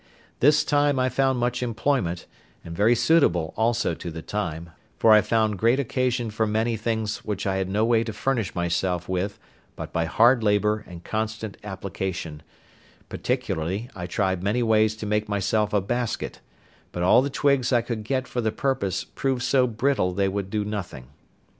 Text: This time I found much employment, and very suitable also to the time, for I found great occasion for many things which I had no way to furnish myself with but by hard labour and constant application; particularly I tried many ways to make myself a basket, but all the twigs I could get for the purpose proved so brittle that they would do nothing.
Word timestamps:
This 0.39 0.63
time 0.65 0.97
I 0.97 1.09
found 1.09 1.37
much 1.37 1.61
employment, 1.61 2.25
and 2.65 2.75
very 2.75 2.95
suitable 2.95 3.53
also 3.55 3.93
to 3.93 4.09
the 4.09 4.23
time, 4.23 4.71
for 4.97 5.11
I 5.11 5.21
found 5.21 5.59
great 5.59 5.79
occasion 5.79 6.31
for 6.31 6.47
many 6.47 6.75
things 6.75 7.17
which 7.19 7.45
I 7.45 7.57
had 7.57 7.69
no 7.69 7.85
way 7.85 8.03
to 8.05 8.11
furnish 8.11 8.55
myself 8.55 9.07
with 9.07 9.37
but 9.75 9.93
by 9.93 10.05
hard 10.05 10.41
labour 10.43 10.83
and 10.87 11.03
constant 11.03 11.55
application; 11.63 12.41
particularly 13.09 13.91
I 13.95 14.07
tried 14.07 14.41
many 14.41 14.63
ways 14.63 14.95
to 14.95 15.05
make 15.05 15.29
myself 15.29 15.71
a 15.71 15.81
basket, 15.81 16.39
but 16.91 17.03
all 17.03 17.21
the 17.21 17.29
twigs 17.29 17.71
I 17.71 17.83
could 17.83 18.03
get 18.03 18.27
for 18.27 18.41
the 18.41 18.51
purpose 18.51 19.03
proved 19.03 19.43
so 19.43 19.67
brittle 19.67 20.13
that 20.13 20.17
they 20.23 20.27
would 20.27 20.49
do 20.49 20.65
nothing. 20.65 21.09